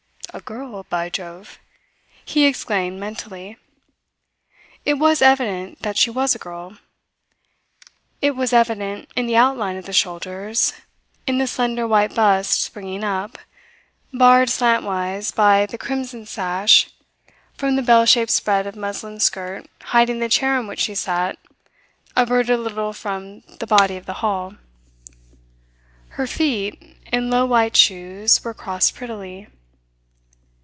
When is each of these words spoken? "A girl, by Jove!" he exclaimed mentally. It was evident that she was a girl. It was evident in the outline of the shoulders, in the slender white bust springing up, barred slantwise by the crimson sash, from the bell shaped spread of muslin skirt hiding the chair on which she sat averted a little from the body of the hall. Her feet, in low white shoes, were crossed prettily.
"A 0.33 0.39
girl, 0.39 0.83
by 0.89 1.09
Jove!" 1.09 1.59
he 2.23 2.45
exclaimed 2.45 2.97
mentally. 2.97 3.57
It 4.85 4.93
was 4.93 5.21
evident 5.21 5.81
that 5.81 5.97
she 5.97 6.09
was 6.09 6.33
a 6.33 6.39
girl. 6.39 6.77
It 8.21 8.31
was 8.37 8.53
evident 8.53 9.09
in 9.17 9.25
the 9.27 9.35
outline 9.35 9.75
of 9.75 9.85
the 9.85 9.91
shoulders, 9.91 10.71
in 11.27 11.37
the 11.37 11.47
slender 11.47 11.85
white 11.85 12.15
bust 12.15 12.61
springing 12.61 13.03
up, 13.03 13.39
barred 14.13 14.47
slantwise 14.49 15.31
by 15.33 15.65
the 15.65 15.77
crimson 15.77 16.25
sash, 16.25 16.89
from 17.57 17.75
the 17.75 17.81
bell 17.81 18.05
shaped 18.05 18.31
spread 18.31 18.65
of 18.65 18.77
muslin 18.77 19.19
skirt 19.19 19.65
hiding 19.87 20.19
the 20.19 20.29
chair 20.29 20.55
on 20.57 20.65
which 20.65 20.79
she 20.79 20.95
sat 20.95 21.37
averted 22.15 22.57
a 22.57 22.57
little 22.61 22.93
from 22.93 23.41
the 23.59 23.67
body 23.67 23.97
of 23.97 24.05
the 24.05 24.13
hall. 24.23 24.53
Her 26.11 26.25
feet, 26.25 26.95
in 27.11 27.29
low 27.29 27.45
white 27.45 27.75
shoes, 27.75 28.41
were 28.45 28.53
crossed 28.53 28.95
prettily. 28.95 29.49